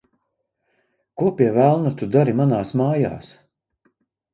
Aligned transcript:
Ko, 1.21 1.27
pie 1.41 1.51
velna, 1.59 1.95
tu 2.01 2.11
dari 2.19 2.37
manās 2.43 2.77
mājās? 2.85 3.35